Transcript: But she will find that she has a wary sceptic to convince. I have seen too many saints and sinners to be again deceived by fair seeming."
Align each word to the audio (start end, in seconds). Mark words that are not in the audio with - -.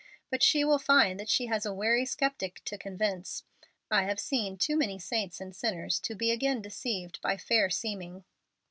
But 0.31 0.41
she 0.41 0.65
will 0.65 0.79
find 0.79 1.19
that 1.19 1.29
she 1.29 1.45
has 1.45 1.63
a 1.63 1.71
wary 1.71 2.07
sceptic 2.07 2.63
to 2.65 2.75
convince. 2.75 3.43
I 3.91 4.05
have 4.05 4.19
seen 4.19 4.57
too 4.57 4.75
many 4.75 4.97
saints 4.97 5.39
and 5.39 5.55
sinners 5.55 5.99
to 5.99 6.15
be 6.15 6.31
again 6.31 6.59
deceived 6.59 7.21
by 7.21 7.37
fair 7.37 7.69
seeming." 7.69 8.23